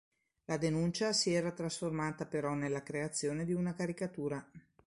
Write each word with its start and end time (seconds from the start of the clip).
La 0.45 0.57
denuncia 0.57 1.13
si 1.13 1.31
era 1.31 1.51
trasformata 1.51 2.25
però 2.25 2.55
nella 2.55 2.81
creazione 2.81 3.45
di 3.45 3.53
una 3.53 3.75
caricatura. 3.75 4.43